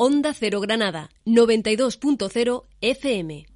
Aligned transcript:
Onda 0.00 0.32
Cero 0.32 0.60
Granada, 0.60 1.10
92.0 1.26 2.62
FM. 2.80 3.46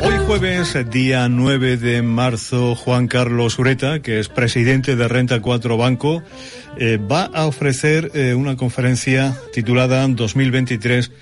Hoy 0.00 0.18
jueves, 0.26 0.74
día 0.90 1.28
9 1.28 1.76
de 1.76 2.00
marzo, 2.00 2.74
Juan 2.74 3.06
Carlos 3.06 3.58
Ureta, 3.58 4.00
que 4.00 4.18
es 4.18 4.30
presidente 4.30 4.96
de 4.96 5.06
Renta 5.06 5.42
4 5.42 5.76
Banco, 5.76 6.22
eh, 6.78 6.96
va 6.96 7.24
a 7.24 7.44
ofrecer 7.44 8.10
eh, 8.14 8.32
una 8.32 8.56
conferencia 8.56 9.38
titulada 9.52 10.08
2023 10.08 11.12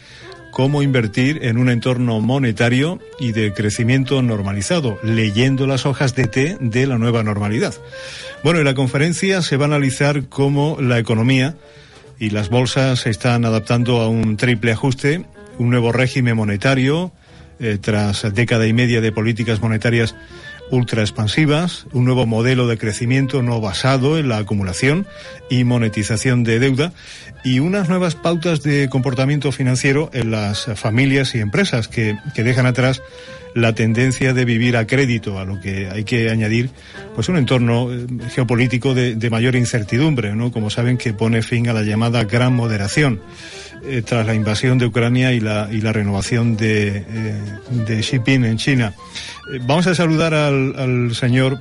cómo 0.53 0.83
invertir 0.83 1.41
en 1.43 1.59
un 1.59 1.69
entorno 1.69 2.21
monetario 2.21 3.01
y 3.19 3.33
de 3.33 3.53
crecimiento 3.53 4.23
normalizado, 4.23 5.01
leyendo 5.03 5.67
las 5.67 5.87
hojas 5.87 6.15
de 6.15 6.29
té 6.29 6.57
de 6.61 6.87
la 6.87 6.99
nueva 6.99 7.25
normalidad. 7.25 7.75
Bueno, 8.45 8.61
en 8.61 8.67
la 8.67 8.75
conferencia 8.75 9.43
se 9.43 9.57
va 9.57 9.65
a 9.65 9.69
analizar 9.69 10.29
cómo 10.29 10.77
la 10.81 11.01
economía 11.01 11.57
y 12.21 12.31
las 12.31 12.51
bolsas 12.51 13.01
se 13.01 13.11
están 13.11 13.45
adaptando 13.45 14.01
a 14.01 14.09
un 14.09 14.37
triple 14.37 14.73
ajuste, 14.73 15.25
un 15.59 15.71
nuevo 15.71 15.91
régimen 15.91 16.37
monetario, 16.37 17.13
eh, 17.59 17.79
tras 17.81 18.33
década 18.35 18.67
y 18.67 18.73
media 18.73 19.01
de 19.01 19.11
políticas 19.11 19.63
monetarias 19.63 20.15
ultra 20.71 21.03
expansivas, 21.03 21.87
un 21.93 22.05
nuevo 22.05 22.27
modelo 22.27 22.67
de 22.67 22.79
crecimiento 22.79 23.43
no 23.43 23.61
basado 23.61 24.19
en 24.19 24.29
la 24.29 24.39
acumulación 24.39 25.07
y 25.51 25.65
monetización 25.65 26.45
de 26.45 26.59
deuda 26.59 26.93
y 27.45 27.59
unas 27.59 27.89
nuevas 27.89 28.15
pautas 28.15 28.63
de 28.63 28.89
comportamiento 28.89 29.53
financiero 29.53 30.11
en 30.13 30.31
las 30.31 30.67
familias 30.77 31.35
y 31.35 31.41
empresas 31.41 31.89
que, 31.89 32.17
que 32.35 32.43
dejan 32.43 32.67
atrás 32.67 33.03
la 33.55 33.75
tendencia 33.75 34.33
de 34.33 34.45
vivir 34.45 34.77
a 34.77 34.87
crédito, 34.87 35.39
a 35.39 35.45
lo 35.45 35.61
que 35.61 35.89
hay 35.91 36.05
que 36.05 36.31
añadir 36.31 36.71
pues 37.15 37.29
un 37.29 37.37
entorno 37.37 37.93
eh, 37.93 38.07
geopolítico 38.31 38.95
de, 38.95 39.31
mayor 39.31 39.57
incertidumbre, 39.57 40.35
¿no? 40.35 40.53
Como 40.53 40.71
saben 40.71 40.99
que 40.99 41.13
pone 41.13 41.43
fin 41.43 41.69
a 41.69 41.73
la 41.73 41.83
llamada 41.83 42.25
gran 42.25 42.55
moderación 42.55 43.21
eh, 43.85 44.03
tras 44.03 44.25
la 44.25 44.35
invasión 44.35 44.79
de 44.79 44.87
Ucrania 44.87 45.33
y 45.33 45.41
la, 45.41 45.69
y 45.73 45.81
la 45.81 45.93
renovación 45.93 46.57
de, 46.57 46.99
eh, 46.99 47.05
de 47.71 48.01
Xi 48.01 48.13
Jinping 48.13 48.45
en 48.45 48.57
China. 48.57 48.95
Eh, 49.53 49.59
vamos 49.63 49.89
a 49.89 49.95
saludar 49.95 50.35
al, 50.35 50.75
al 50.79 51.15
señor 51.17 51.59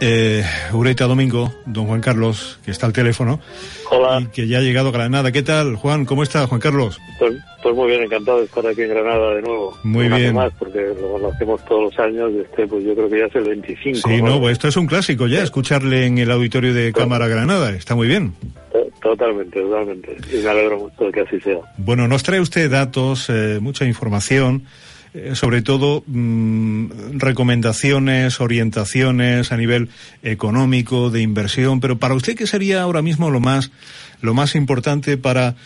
eh, 0.00 0.44
Ureta 0.72 1.06
Domingo, 1.06 1.52
don 1.66 1.86
Juan 1.86 2.00
Carlos, 2.00 2.58
que 2.64 2.70
está 2.70 2.86
al 2.86 2.92
teléfono. 2.92 3.40
Hola. 3.90 4.20
Y 4.20 4.26
que 4.26 4.46
ya 4.46 4.58
ha 4.58 4.60
llegado 4.60 4.88
a 4.88 4.92
Granada. 4.92 5.32
¿Qué 5.32 5.42
tal, 5.42 5.76
Juan? 5.76 6.04
¿Cómo 6.04 6.22
está, 6.22 6.46
Juan 6.46 6.60
Carlos? 6.60 6.98
Pues, 7.18 7.34
pues 7.62 7.74
muy 7.74 7.88
bien, 7.88 8.02
encantado 8.04 8.38
de 8.38 8.44
estar 8.44 8.66
aquí 8.66 8.82
en 8.82 8.90
Granada 8.90 9.34
de 9.34 9.42
nuevo. 9.42 9.76
Muy 9.82 10.06
Un 10.06 10.12
año 10.12 10.22
bien. 10.22 10.34
más, 10.34 10.52
porque 10.58 10.78
lo 11.00 11.12
conocemos 11.12 11.64
todos 11.64 11.84
los 11.92 11.98
años, 11.98 12.30
este, 12.40 12.66
pues 12.66 12.84
yo 12.84 12.94
creo 12.94 13.08
que 13.08 13.18
ya 13.18 13.24
es 13.26 13.34
el 13.34 13.44
25. 13.44 14.08
Sí, 14.08 14.22
no, 14.22 14.38
pues 14.40 14.52
esto 14.52 14.68
es 14.68 14.76
un 14.76 14.86
clásico 14.86 15.26
ya, 15.26 15.42
escucharle 15.42 16.06
en 16.06 16.18
el 16.18 16.30
auditorio 16.30 16.72
de 16.74 16.92
Cámara 16.92 17.26
Granada. 17.28 17.70
Está 17.70 17.94
muy 17.94 18.08
bien. 18.08 18.34
To- 18.72 18.88
Totalmente, 19.00 19.60
totalmente. 19.60 20.16
Y 20.32 20.42
me 20.42 20.48
alegro 20.50 20.78
mucho 20.80 21.04
de 21.04 21.12
que 21.12 21.20
así 21.20 21.40
sea. 21.40 21.58
Bueno, 21.76 22.08
nos 22.08 22.24
trae 22.24 22.40
usted 22.40 22.68
datos, 22.70 23.30
eh, 23.30 23.58
mucha 23.60 23.84
información, 23.84 24.64
eh, 25.14 25.32
sobre 25.34 25.62
todo 25.62 26.02
mm, 26.06 27.18
recomendaciones, 27.18 28.40
orientaciones 28.40 29.52
a 29.52 29.56
nivel 29.56 29.88
económico, 30.22 31.10
de 31.10 31.22
inversión, 31.22 31.80
pero 31.80 31.98
para 31.98 32.14
usted, 32.14 32.36
¿qué 32.36 32.46
sería 32.46 32.82
ahora 32.82 33.02
mismo 33.02 33.30
lo 33.30 33.40
más, 33.40 33.70
lo 34.20 34.34
más 34.34 34.54
importante 34.54 35.16
para, 35.16 35.56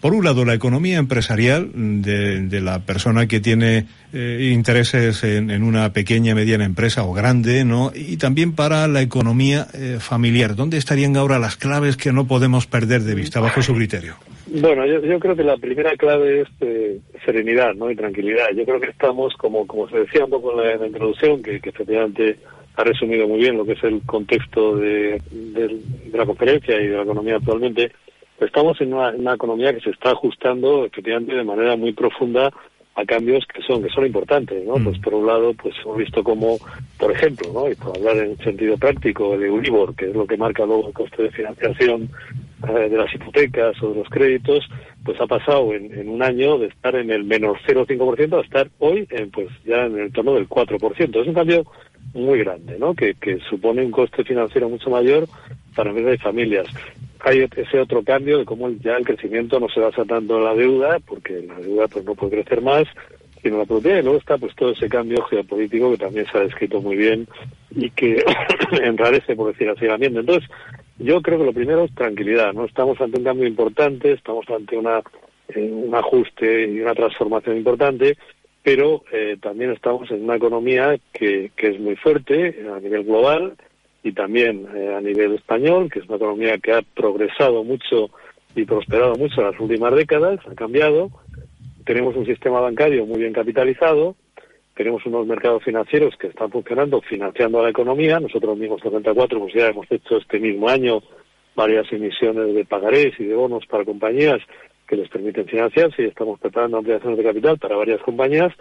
por 0.00 0.14
un 0.14 0.24
lado, 0.24 0.44
la 0.44 0.54
economía 0.54 0.98
empresarial 0.98 1.70
de, 1.74 2.42
de 2.42 2.60
la 2.60 2.80
persona 2.80 3.26
que 3.26 3.40
tiene 3.40 3.86
eh, 4.12 4.50
intereses 4.52 5.22
en, 5.24 5.62
una 5.62 5.92
pequeña, 5.92 6.34
mediana 6.34 6.64
empresa 6.64 7.02
o 7.02 7.12
grande, 7.12 7.64
¿no? 7.64 7.92
Y 7.94 8.16
también 8.16 8.52
para 8.52 8.88
la 8.88 9.02
economía 9.02 9.66
eh, 9.74 9.98
familiar. 10.00 10.54
¿Dónde 10.54 10.78
estarían 10.78 11.16
ahora 11.16 11.38
las 11.38 11.56
claves 11.56 11.96
que 11.96 12.12
no 12.12 12.26
podemos 12.26 12.66
perder 12.66 13.02
de 13.02 13.14
vista 13.14 13.40
bajo 13.40 13.60
su 13.60 13.74
criterio? 13.74 14.16
Bueno, 14.60 14.86
yo, 14.86 15.00
yo 15.00 15.18
creo 15.18 15.36
que 15.36 15.44
la 15.44 15.56
primera 15.56 15.96
clave 15.96 16.42
es 16.42 16.48
eh, 16.60 17.00
serenidad 17.24 17.74
¿no? 17.74 17.90
y 17.90 17.96
tranquilidad. 17.96 18.46
Yo 18.54 18.64
creo 18.64 18.80
que 18.80 18.90
estamos, 18.90 19.34
como, 19.36 19.66
como 19.66 19.88
se 19.88 19.98
decía 20.00 20.24
un 20.24 20.30
poco 20.30 20.52
en 20.52 20.58
la, 20.66 20.72
en 20.74 20.80
la 20.80 20.86
introducción, 20.86 21.42
que, 21.42 21.60
que 21.60 21.70
efectivamente 21.70 22.36
ha 22.76 22.84
resumido 22.84 23.26
muy 23.26 23.38
bien 23.40 23.56
lo 23.56 23.64
que 23.64 23.72
es 23.72 23.84
el 23.84 24.02
contexto 24.06 24.76
de, 24.76 25.20
de- 25.30 25.80
de 26.10 26.18
la 26.18 26.26
conferencia 26.26 26.80
y 26.80 26.86
de 26.86 26.96
la 26.96 27.02
economía 27.02 27.36
actualmente, 27.36 27.90
estamos 28.40 28.80
en 28.80 28.92
una, 28.94 29.10
en 29.10 29.20
una 29.20 29.34
economía 29.34 29.72
que 29.74 29.80
se 29.80 29.90
está 29.90 30.10
ajustando 30.10 30.84
efectivamente 30.84 31.34
de 31.34 31.44
manera 31.44 31.76
muy 31.76 31.92
profunda 31.92 32.50
a 32.94 33.04
cambios 33.04 33.44
que 33.46 33.60
son 33.62 33.82
que 33.82 33.90
son 33.90 34.06
importantes, 34.06 34.64
¿no? 34.64 34.76
Mm. 34.76 34.84
Pues 34.84 34.98
por 35.00 35.14
un 35.14 35.26
lado, 35.26 35.52
pues 35.54 35.74
hemos 35.84 35.98
visto 35.98 36.22
como, 36.24 36.56
por 36.98 37.12
ejemplo, 37.12 37.50
¿no? 37.52 37.68
Y 37.70 37.74
por 37.74 37.96
hablar 37.96 38.16
en 38.24 38.38
sentido 38.38 38.76
práctico, 38.78 39.34
el 39.34 39.42
Euribor, 39.44 39.94
que 39.94 40.06
es 40.08 40.14
lo 40.14 40.26
que 40.26 40.36
marca 40.38 40.64
luego 40.64 40.88
el 40.88 40.94
coste 40.94 41.24
de 41.24 41.30
financiación 41.30 42.08
eh, 42.68 42.88
de 42.88 42.96
las 42.96 43.12
hipotecas 43.14 43.80
o 43.82 43.90
de 43.90 43.96
los 43.96 44.08
créditos, 44.08 44.68
pues 45.04 45.20
ha 45.20 45.26
pasado 45.26 45.72
en, 45.72 46.08
un 46.08 46.22
año 46.22 46.58
de 46.58 46.66
estar 46.66 46.96
en 46.96 47.10
el 47.10 47.24
menos 47.24 47.58
0,5% 47.66 48.38
a 48.38 48.42
estar 48.42 48.68
hoy 48.78 49.06
en, 49.10 49.30
pues 49.30 49.48
ya 49.64 49.84
en 49.84 49.98
el 49.98 50.12
torno 50.12 50.34
del 50.34 50.48
4%. 50.48 51.20
Es 51.20 51.28
un 51.28 51.34
cambio 51.34 51.64
muy 52.14 52.38
grande, 52.40 52.78
¿no? 52.78 52.94
Que, 52.94 53.14
que 53.14 53.38
supone 53.48 53.84
un 53.84 53.90
coste 53.90 54.24
financiero 54.24 54.68
mucho 54.68 54.90
mayor 54.90 55.28
para 55.74 55.90
empresas 55.90 56.14
y 56.14 56.22
familias. 56.22 56.66
Hay 57.20 57.46
ese 57.56 57.78
otro 57.78 58.02
cambio 58.02 58.38
de 58.38 58.44
cómo 58.44 58.70
ya 58.70 58.96
el 58.96 59.04
crecimiento 59.04 59.60
no 59.60 59.68
se 59.68 59.80
basa 59.80 60.04
tanto 60.04 60.38
en 60.38 60.44
la 60.44 60.54
deuda, 60.54 60.98
porque 61.06 61.42
la 61.42 61.58
deuda 61.60 61.88
pues 61.88 62.04
no 62.04 62.14
puede 62.14 62.42
crecer 62.42 62.62
más, 62.62 62.84
sino 63.42 63.58
la 63.58 63.64
productividad. 63.64 64.00
Y 64.00 64.02
luego 64.02 64.18
está 64.18 64.38
pues 64.38 64.54
todo 64.56 64.70
ese 64.72 64.88
cambio 64.88 65.22
geopolítico 65.24 65.90
que 65.92 65.98
también 65.98 66.26
se 66.30 66.38
ha 66.38 66.42
descrito 66.42 66.80
muy 66.80 66.96
bien 66.96 67.28
y 67.70 67.90
que 67.90 68.24
enrarece, 68.82 69.36
por 69.36 69.52
decir 69.52 69.68
así, 69.68 69.84
el 69.84 69.92
ambiente. 69.92 70.20
Entonces, 70.20 70.48
yo 70.98 71.20
creo 71.22 71.38
que 71.38 71.44
lo 71.44 71.52
primero 71.52 71.84
es 71.84 71.94
tranquilidad. 71.94 72.52
No 72.52 72.64
estamos 72.64 73.00
ante 73.00 73.18
un 73.18 73.24
cambio 73.24 73.46
importante, 73.46 74.12
estamos 74.12 74.48
ante 74.50 74.76
una 74.76 75.02
eh, 75.48 75.70
un 75.70 75.94
ajuste 75.94 76.68
y 76.68 76.80
una 76.80 76.94
transformación 76.94 77.56
importante, 77.56 78.16
pero 78.62 79.04
eh, 79.12 79.36
también 79.40 79.70
estamos 79.70 80.10
en 80.10 80.24
una 80.24 80.36
economía 80.36 80.98
que, 81.12 81.52
que 81.56 81.68
es 81.68 81.78
muy 81.78 81.94
fuerte 81.94 82.66
a 82.74 82.80
nivel 82.80 83.04
global 83.04 83.54
y 84.02 84.12
también 84.12 84.66
eh, 84.74 84.94
a 84.96 85.00
nivel 85.00 85.34
español, 85.34 85.88
que 85.88 86.00
es 86.00 86.06
una 86.06 86.16
economía 86.16 86.58
que 86.58 86.72
ha 86.72 86.82
progresado 86.82 87.62
mucho 87.62 88.10
y 88.56 88.64
prosperado 88.64 89.14
mucho 89.14 89.40
en 89.40 89.50
las 89.50 89.60
últimas 89.60 89.94
décadas, 89.94 90.40
ha 90.50 90.54
cambiado. 90.54 91.10
Tenemos 91.84 92.16
un 92.16 92.26
sistema 92.26 92.58
bancario 92.58 93.06
muy 93.06 93.20
bien 93.20 93.32
capitalizado, 93.32 94.16
tenemos 94.76 95.04
unos 95.06 95.26
mercados 95.26 95.64
financieros 95.64 96.14
que 96.16 96.28
están 96.28 96.50
funcionando, 96.50 97.00
financiando 97.00 97.58
a 97.60 97.64
la 97.64 97.70
economía. 97.70 98.20
Nosotros 98.20 98.56
mismos, 98.58 98.80
74, 98.82 99.40
pues 99.40 99.54
ya 99.54 99.68
hemos 99.68 99.90
hecho 99.90 100.18
este 100.18 100.38
mismo 100.38 100.68
año 100.68 101.02
varias 101.56 101.90
emisiones 101.90 102.54
de 102.54 102.64
pagarés 102.66 103.18
y 103.18 103.24
de 103.24 103.34
bonos 103.34 103.64
para 103.66 103.84
compañías 103.84 104.38
que 104.86 104.96
les 104.96 105.08
permiten 105.08 105.46
financiarse 105.46 106.02
y 106.02 106.06
estamos 106.06 106.38
preparando 106.38 106.76
ampliaciones 106.76 107.18
de 107.18 107.24
capital 107.24 107.58
para 107.58 107.76
varias 107.76 108.00
compañías 108.02 108.52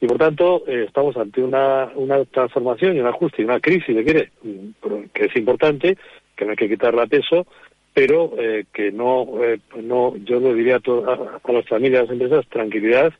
y 0.00 0.06
por 0.06 0.18
tanto 0.18 0.62
eh, 0.66 0.84
estamos 0.86 1.16
ante 1.16 1.42
una, 1.42 1.90
una 1.94 2.24
transformación 2.26 2.96
y 2.96 3.00
un 3.00 3.06
ajuste 3.06 3.40
y 3.40 3.44
una 3.46 3.58
crisis, 3.60 3.86
si 3.86 4.04
quiere, 4.04 4.30
mm, 4.42 5.04
que 5.14 5.24
es 5.26 5.36
importante, 5.36 5.96
que 6.36 6.44
no 6.44 6.50
hay 6.50 6.56
que 6.56 6.68
quitarle 6.68 7.02
a 7.02 7.06
peso, 7.06 7.46
pero 7.94 8.32
eh, 8.38 8.64
que 8.72 8.92
no, 8.92 9.26
eh, 9.44 9.58
no, 9.82 10.14
yo 10.16 10.38
le 10.40 10.54
diría 10.54 10.76
a, 10.76 10.80
to- 10.80 11.04
a, 11.08 11.52
las 11.52 11.66
familias, 11.68 12.00
a 12.00 12.04
las 12.04 12.12
empresas, 12.12 12.46
tranquilidad 12.48 13.12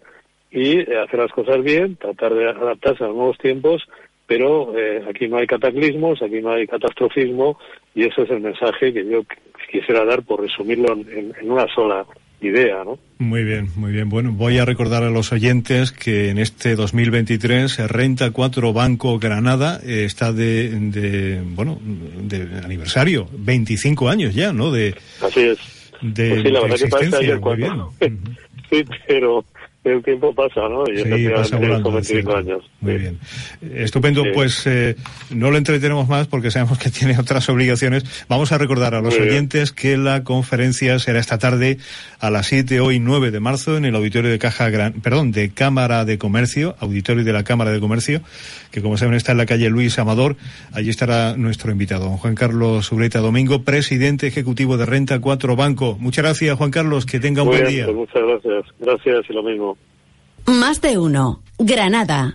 y 0.53 0.79
eh, 0.81 0.87
hacer 1.05 1.19
las 1.21 1.33
cosas 1.33 1.63
bien, 1.63 1.97
tratar 1.97 2.35
de 2.35 2.49
adaptarse 2.49 3.03
a 3.05 3.07
los 3.09 3.17
nuevos 3.17 3.39
tiempos, 3.39 3.83
pero 4.27 4.77
eh, 4.79 5.03
aquí 5.09 5.27
no 5.29 5.39
hay 5.39 5.47
cataclismos, 5.47 6.23
aquí 6.23 6.41
no 6.41 6.53
hay 6.53 6.67
catastrofismo 6.67 7.59
y 7.95 8.05
ese 8.05 8.23
es 8.23 8.31
el 8.31 8.41
mensaje 8.41 8.93
que 8.93 9.05
yo 9.05 9.23
qu- 9.23 9.37
quisiera 9.71 10.05
dar 10.05 10.23
por 10.23 10.41
resumirlo 10.43 10.93
en, 10.93 11.35
una 11.43 11.67
sola 11.75 12.05
idea, 12.41 12.83
¿no? 12.85 12.99
Muy 13.19 13.45
bien, 13.45 13.69
muy 13.77 13.93
bien. 13.93 14.09
Bueno, 14.09 14.33
voy 14.33 14.59
a 14.59 14.65
recordar 14.65 15.05
a 15.05 15.11
los 15.11 15.33
oyentes 15.33 15.93
que 15.93 16.29
en 16.31 16.39
este 16.39 16.75
2023 16.75 17.79
eh, 17.79 17.89
Renta 17.89 18.31
4 18.33 18.73
Banco 18.73 19.19
Granada 19.19 19.79
eh, 19.85 20.05
está 20.05 20.33
de, 20.33 20.69
de, 20.71 21.41
bueno, 21.45 21.79
de 21.83 22.49
aniversario, 22.65 23.29
25 23.33 24.09
años 24.09 24.35
ya, 24.35 24.53
¿no? 24.53 24.71
De, 24.73 24.95
Así 25.21 25.41
es. 25.41 25.59
de, 26.03 26.29
Pues 26.31 26.43
sí, 26.43 26.49
la 26.51 26.61
verdad 26.63 26.77
que 26.77 26.89
parece 26.89 27.17
ayer 27.17 27.41
cuando... 27.41 27.93
Sí, 28.71 28.83
pero 29.07 29.45
el 29.85 30.03
tiempo 30.03 30.33
pasa, 30.35 30.69
¿no? 30.69 30.85
Y 30.87 30.99
Sí, 31.03 31.29
pasa 31.35 31.57
volando. 31.57 31.91
son 31.91 31.99
es 31.99 32.09
25 32.09 32.33
cierto. 32.33 32.37
años. 32.37 32.71
Muy 32.81 32.93
Sí. 32.93 32.99
bien. 32.99 33.19
Estupendo, 33.75 34.23
Sí. 34.23 34.31
pues 34.33 34.67
eh, 34.67 34.97
no 35.31 35.51
lo 35.51 35.57
entretenemos 35.59 36.09
más 36.09 36.29
porque 36.29 36.51
sabemos 36.51 36.79
que 36.79 36.91
tiene 36.91 37.19
otras 37.19 37.49
obligaciones. 37.49 38.05
Vamos 38.29 38.53
a 38.53 38.59
recordar 38.59 38.95
a 38.95 39.01
los 39.01 39.13
Muy 39.15 39.23
bien. 39.23 39.31
oyentes 39.35 39.73
que 39.73 39.97
la 39.97 40.23
conferencia 40.25 40.99
será 40.99 41.19
esta 41.19 41.39
tarde 41.39 41.79
a 42.21 42.31
las 42.31 42.47
7, 42.47 42.79
hoy 42.81 43.01
9 43.01 43.31
de 43.33 43.41
marzo, 43.41 43.77
en 43.77 43.85
el 43.85 43.97
auditorio 43.97 44.31
de 44.31 44.39
Caja 44.39 44.71
Gran, 44.71 44.93
perdón, 45.01 45.33
de 45.33 45.51
Cámara 45.51 46.05
de 46.05 46.17
Comercio, 46.19 46.77
auditorio 46.79 47.25
de 47.25 47.33
la 47.33 47.43
Cámara 47.43 47.73
de 47.73 47.81
Comercio, 47.81 48.21
que 48.71 48.83
como 48.83 48.97
saben 48.97 49.15
está 49.15 49.33
en 49.33 49.39
la 49.39 49.47
calle 49.47 49.69
Luis 49.69 49.99
Amador. 49.99 50.37
Allí 50.73 50.91
estará 50.91 51.37
nuestro 51.37 51.73
invitado, 51.73 52.05
don 52.05 52.19
Juan 52.19 52.35
Carlos 52.37 52.91
Ureta 52.93 53.19
Domingo, 53.19 53.63
presidente 53.63 54.29
ejecutivo 54.29 54.77
de 54.77 54.87
Renta 54.87 55.19
4 55.21 55.57
Banco. 55.57 55.97
Muchas 55.99 56.25
gracias, 56.25 56.57
Juan 56.57 56.71
Carlos, 56.71 57.05
que 57.05 57.19
tenga 57.19 57.43
un 57.43 57.49
Muy 57.49 57.57
buen 57.59 57.69
bien, 57.69 57.77
día. 57.77 57.85
pues 57.87 57.97
muchas 57.97 58.23
gracias. 58.23 58.65
Gracias 58.79 59.25
y 59.29 59.33
lo 59.33 59.43
mismo. 59.43 59.72
Más 60.47 60.81
de 60.81 60.99
uno. 60.99 61.43
Granada. 61.59 62.31